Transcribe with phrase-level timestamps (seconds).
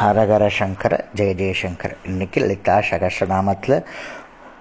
[0.00, 3.84] ஹரஹர சங்கர ஜெய ஜெயசங்கர் இன்னைக்கு லலிதா சகசநாமத்தில்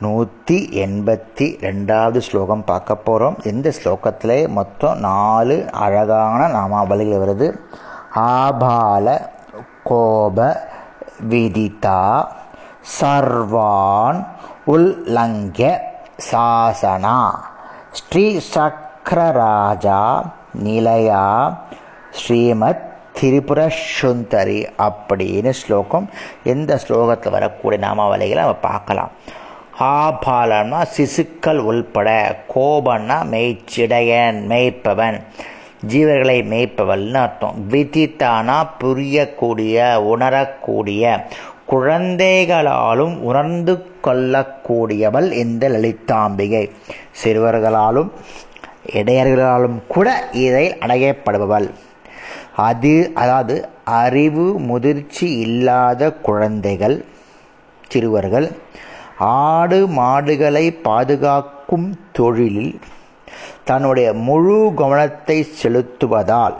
[0.00, 7.58] நூற்றி எண்பத்தி ரெண்டாவது ஸ்லோகம் பார்க்க போகிறோம் இந்த ஸ்லோகத்தில் மொத்தம் நாலு அழகான நாமாவளிகள் வருது.
[8.14, 9.28] ஆபால
[9.84, 10.66] கோப
[11.30, 12.26] விதிதா
[13.00, 14.26] சர்வான்
[14.64, 15.82] உல்லங்கிய
[16.30, 17.34] சாசனா
[17.90, 21.58] ஸ்ரீ சக்கரராஜா நிலையா
[22.10, 26.10] ஸ்ரீமத் திரிபுர சுந்தரி அப்படின்னு ஸ்லோகம்
[26.44, 29.10] எந்த ஸ்லோகத்தில் வரக்கூடிய நாமாவளிகளை நம்ம பார்க்கலாம்.
[29.80, 32.08] ஆபாலன்னா சிசுக்கள் உள்பட
[32.54, 35.18] கோபன்னா மெய்ச்சிடையன் மெய்ப்பவன்
[35.88, 37.66] ஜீவர்களை மேய்ப்பவள்னு அர்த்தம்.
[37.70, 41.26] விதித்தானா புரியக்கூடிய உணரக்கூடிய
[41.70, 46.70] குழந்தைகளாலும் உணர்ந்து கொள்ளக்கூடியவள் இந்த லலிதாம்பிகை.
[47.24, 48.10] சிறுவர்களாலும்
[48.92, 51.68] இடையர்களாலும் கூட இதை அடையப்படுபவள்.
[52.56, 57.04] அது அதாவது அறிவு முதிர்ச்சி இல்லாத குழந்தைகள்
[57.88, 58.50] சிறுவர்கள்
[59.18, 62.78] ஆடு மாடுகளை பாதுகாக்கும் தொழிலில்
[63.64, 66.56] தன்னுடைய முழு கவனத்தை செலுத்துவதால்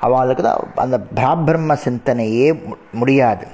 [0.00, 2.48] அவளுக்கு தான் அந்த பிராபிரம்ம சிந்தனையே
[2.92, 3.46] முடியாது.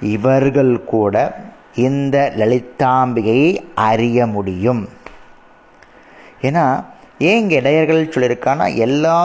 [0.00, 1.34] இவர்கள் கூட
[1.74, 4.88] இந்த லலிதாம்பிகையை அறிய முடியும்.
[6.40, 6.84] ஏன்னா
[7.18, 9.16] ஏன் இங்கே இடையர்கள் சொல்லியிருக்கான்னா எல்லா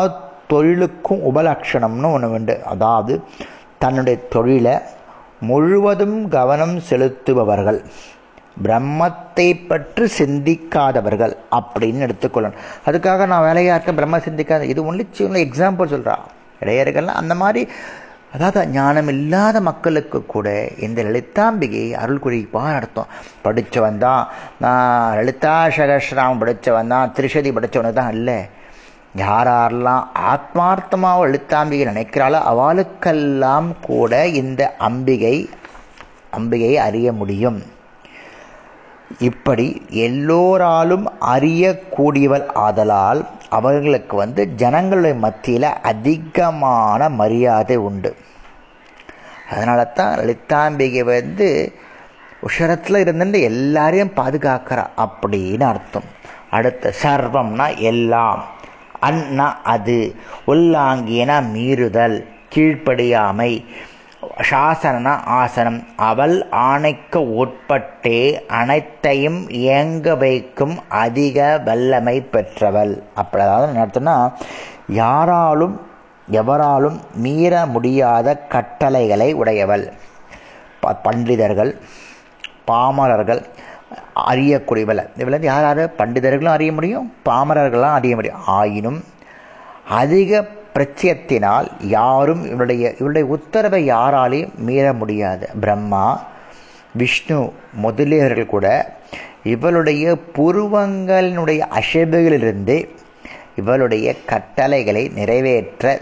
[0.51, 2.55] தொழிலுக்கும் உபலட்சணம்னு ஒன்று உண்டு.
[2.73, 3.13] அதாவது
[3.83, 4.75] தன்னுடைய தொழிலை
[5.49, 7.81] முழுவதும் கவனம் செலுத்துபவர்கள்
[8.63, 12.59] பிரம்மத்தை பற்றி சிந்திக்காதவர்கள் அப்படின்னு எடுத்துக்கொள்ளணும்.
[12.87, 16.15] அதுக்காக நான் வேலையாக இருக்கேன் பிரம்ம சிந்திக்காத இது ஒன்லி சின்ன எக்ஸாம்பிள் சொல்கிறா
[16.63, 17.63] இடையர்கள்லாம் அந்த மாதிரி
[18.35, 20.47] அதாவது ஞானம் இல்லாத மக்களுக்கு கூட
[20.85, 23.11] இந்த லலிதாம்பிகை அருள் குறிப்பாக நடத்தும்.
[23.45, 24.23] படித்தவன் தான்
[24.63, 28.37] நான் லலிதா சகஸ்ராம் படித்தவன் தான் திருஷதி படித்தவனு தான் இல்லை
[29.15, 35.49] யாரெல்லாம் ஆத்மார்த்தமாக எழுத்தாம்பிகை நினைக்கிறாளோ அவளுக்கெல்லாம் கூட இந்த அம்பிகை
[36.37, 37.63] அம்பிகையை அறிய முடியும்.
[39.19, 48.15] இப்படி எல்லோராலும் அறியக்கூடியவள் ஆதலால் அவர்களுக்கு வந்து ஜனங்களுடைய மத்தியில் அதிகமான மரியாதை உண்டு.
[49.51, 51.73] அதனால தான் லலிதாம்பிகை வந்து
[52.47, 56.03] உஷரத்தில் இருந்துட்டு எல்லாரையும் பாதுகாக்கிறா அப்படின்னு அர்த்தம்.
[56.49, 58.43] அடுத்த சர்வம்னா எல்லாம்.
[58.99, 60.15] அண்ணா அது.
[60.47, 62.17] உல்லாங்கியனா மீறுதல்
[62.55, 63.51] கீழ்ப்படியாமை.
[64.51, 65.83] சாசனா ஆசனம்.
[65.95, 72.93] அவள் ஆணைக்கு உட்பட்டே அனைத்தையும் இயங்க வைக்கும் அதிக வல்லமை பெற்றவள்.
[73.15, 74.33] அப்படி அதாவது நடத்தினா
[74.87, 75.75] யாராலும்
[76.31, 79.85] எவராலும் மீற முடியாத கட்டளைகளை உடையவள்.
[81.03, 81.71] பண்டிதர்கள்
[82.67, 83.41] பாமரர்கள்
[84.15, 85.07] அறியக்கூடியவள்.
[85.17, 85.93] இவள் யார் யார்?
[85.97, 88.41] பண்டிதர்களும் அறிய முடியும் பாமரர்களும் அறிய முடியும்.
[88.45, 89.03] ஆயினும்
[89.89, 95.49] அதிக பிரச்சயத்தினால் யாரும் இவருடைய இவருடைய உத்தரவை யாராலையும் மீற முடியாது.
[95.59, 96.27] பிரம்மா
[96.93, 97.53] விஷ்ணு
[97.83, 98.97] முதலியவர்கள் கூட
[99.43, 102.89] இவளுடைய புருவங்களினுடைய அசைவுகளிலிருந்து
[103.55, 106.01] இவளுடைய கட்டளைகளை நிறைவேற்ற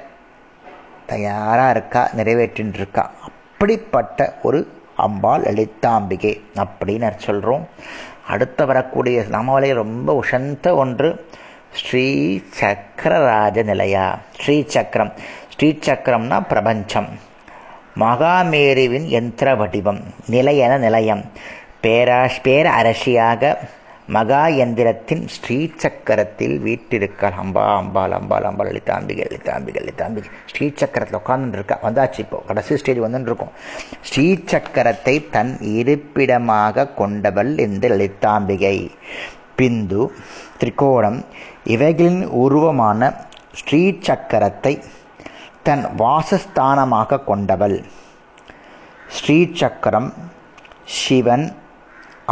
[1.05, 4.67] தயாராக இருக்கா நிறைவேற்றின்னு இருக்கா அப்படிப்பட்ட ஒரு
[4.97, 7.67] அம்பாள் லலிதாம்பிகை அப்படின்னு சொல்கிறோம்
[8.27, 11.29] அடுத்து வரக்கூடிய நாமாவளி ரொம்ப உஷந்த ஒன்று.
[11.73, 14.19] ஸ்ரீ சக்கரராஜ நிலையா.
[14.39, 15.13] ஸ்ரீ சக்கரம்.
[15.49, 17.07] ஸ்ரீ சக்கரம்னா பிரபஞ்சம்.
[17.99, 19.99] மகாமேருவின் யந்திர வடிவம்.
[20.31, 21.31] நிலையன நிலையம்.
[21.83, 23.57] பேராஷ் பேர அரசியாக
[24.15, 31.57] மகா எந்திரத்தின் ஸ்ரீ சக்கரத்தில் வீட்டிருக்காள் அம்பா அம்பாள் அம்பாள் அம்பாள் லலிதாம்பிகை லலிதாம்பிகை லலிதாம்பிகை ஸ்ரீ சக்கரத்தில் உட்காந்துட்டு
[31.59, 32.37] இருக்கா வந்தாச்சு இப்போ.
[32.47, 33.51] கடைசி ஸ்டேஜ் வந்துட்டு இருக்கும்
[34.01, 38.77] ஸ்ரீ சக்கரத்தை தன் இருப்பிடமாக கொண்டவள் இந்த லலிதாம்பிகை.
[39.57, 40.01] பிந்து
[40.59, 41.19] திரிகோணம்
[41.73, 43.01] இவைகளின் உருவமான
[43.51, 44.73] ஸ்ரீ சக்கரத்தை
[45.63, 47.77] தன் வாசஸ்தானமாக கொண்டவள்.
[49.09, 50.11] ஸ்ரீ சக்கரம்
[50.97, 51.47] சிவன்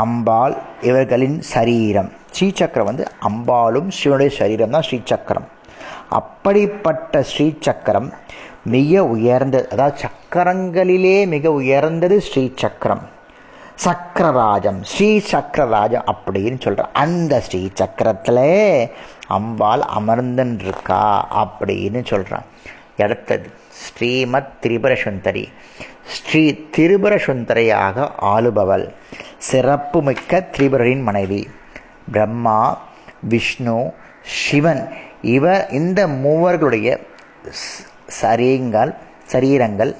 [0.03, 2.09] அம்பாள் இவர்களின் சரீரம்.
[2.35, 5.47] ஸ்ரீசக்கரம் வந்து அம்பாளும் சிவனுடைய சரீரம் தான் ஸ்ரீசக்கரம்.
[6.19, 8.09] அப்படிப்பட்ட ஸ்ரீசக்கரம்
[8.73, 13.03] மிக உயர்ந்தது அதாவது சக்கரங்களிலே மிக உயர்ந்தது ஸ்ரீசக்கரம்.
[13.85, 18.45] சக்கரராஜம் ஸ்ரீ சக்கரராஜம் அப்படின்னு சொல்கிற அந்த ஸ்ரீ சக்கரத்தில்
[19.37, 21.01] அம்பாள் அமர்ந்துருக்கா
[21.41, 22.47] அப்படின்னு சொல்கிறான்
[23.03, 23.47] அடுத்தது
[23.83, 25.43] ஸ்ரீமத் திரிபுர சுந்தரி
[26.05, 26.41] ஸ்ரீ
[26.75, 28.85] திரிபுர சுந்தரையாக ஆளுபவள்.
[29.37, 31.47] சிறப்புமிக்க திரிபுரரின் மனைவி.
[32.11, 32.59] பிரம்மா
[33.23, 33.77] விஷ்ணு
[34.23, 34.83] சிவன்
[35.21, 36.89] இவர் இந்த மூவர்களுடைய
[38.21, 38.91] சரீங்கள்
[39.31, 39.95] சரீரங்கள்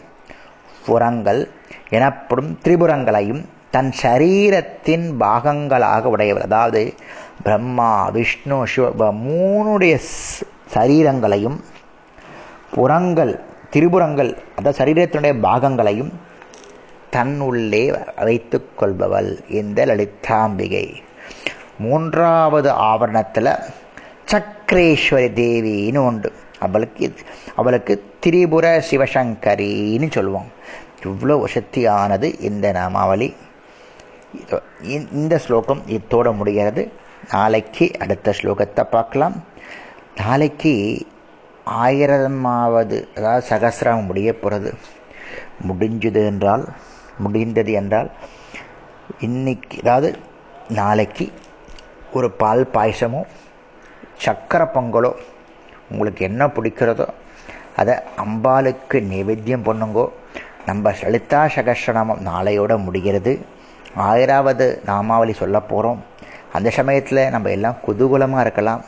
[0.86, 1.42] புறங்கள்
[1.90, 3.42] எனப்படும் திரிபுரங்களையும்
[3.72, 6.94] தன் சரீரத்தின் பாகங்களாக உடையவர் அதாவது
[7.44, 9.96] பிரம்மா விஷ்ணு சிவ மூணுடைய
[10.74, 11.58] சரீரங்களையும்
[12.76, 13.34] புறங்கள்
[13.76, 16.12] திரிபுரங்கள் அதாவது சரீரத்தினுடைய பாகங்களையும்
[17.12, 17.84] தன்னுள்ளே
[18.24, 20.86] வைத்துக் கொள்பவள் இந்த லலிதாம்பிகை.
[21.80, 23.52] மூன்றாவது ஆவரணத்தில்
[24.32, 26.32] சக்கரேஸ்வரி தேவின்னு உண்டு.
[26.60, 27.14] அவளுக்கு
[27.56, 30.50] அவளுக்கு திரிபுர சிவசங்கரின்னு சொல்லுவோம்.
[31.04, 33.36] இவ்வளோ சக்தியானது இந்த நாமாவளி.
[35.12, 36.92] இந்த ஸ்லோகம் இத்தோட முடிகிறது.
[37.32, 39.44] நாளைக்கு அடுத்த ஸ்லோகத்தை பார்க்கலாம்.
[40.16, 40.74] நாளைக்கு
[41.66, 44.74] ஆயிரமாவது அதாவது சகசிரம் முடிய போகிறது
[45.68, 46.66] முடிஞ்சது என்றால்
[47.18, 48.12] முடிந்தது என்றால்
[49.20, 50.10] இன்னைக்கு அதாவது
[50.70, 51.32] நாளைக்கு
[52.12, 53.22] ஒரு பால் பாயசமோ
[54.26, 55.12] சக்கரை பொங்கலோ
[55.92, 57.08] உங்களுக்கு என்ன பிடிக்கிறதோ
[57.76, 60.06] அதை அம்பாளுக்கு நைவேத்தியம் பண்ணுங்கோ.
[60.66, 63.34] நம்ம லலிதா சகசிரநாமம் நாளையோட முடிகிறது.
[63.98, 66.04] ஆயிராவது நாமாவளி சொல்ல போகிறோம்
[66.54, 68.84] அந்த சமயத்தில் நம்ம எல்லாம் குதூகூலமாக இருக்கலாம்.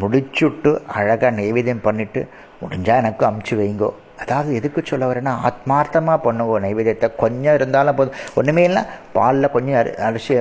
[0.00, 2.20] முடிச்சுட்டு அழகாக நைவேத்தியம் பண்ணிவிட்டு
[2.60, 3.90] முடிஞ்சால் எனக்கு அமுச்சு வைங்கோ.
[4.22, 7.08] அதாவது எதுக்கு சொல்ல வரேன்னா ஆத்மார்த்தமாக பண்ணுவோம் நைவேத்தியத்தை.
[7.20, 8.16] கொஞ்சம் இருந்தாலும் போதும்.
[8.38, 8.82] ஒன்றுமே இல்லை
[9.16, 10.34] பாலில் கொஞ்சம் அரி அரிசி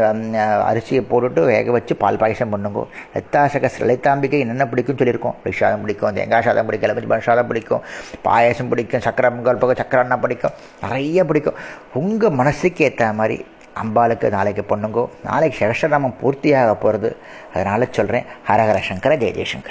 [0.69, 2.83] அரிசியை போட்டுட்டு வேக வச்சு பால் பாயசம் பண்ணுங்க.
[3.19, 5.37] எத்தாசக சிலைத்தாம்பிக்கை என்னென்ன பிடிக்கும்னு சொல்லியிருக்கோம்.
[5.59, 7.83] சாதம் பிடிக்கும் தேங்காய் சாதம் பிடிக்கும் எலுமிச்சி சாதம் பிடிக்கும்
[8.27, 10.55] பாயசம் பிடிக்கும் சக்கரை பொங்கல் பக்கம் சக்கரை அண்ணா பிடிக்கும்.
[10.85, 11.59] நிறைய பிடிக்கும்.
[12.01, 13.37] உங்கள் மனசுக்கு ஏற்ற மாதிரி
[13.83, 17.09] அம்பாளுக்கு நாளைக்கு பண்ணுங்கோ நாளைக்கு சகஸ்ரநாமம் பூர்த்தியாக போகிறது
[17.53, 19.65] அதனால் சொல்கிறேன் ஹரஹர சங்கர ஜெய ஜெயசங்கர்.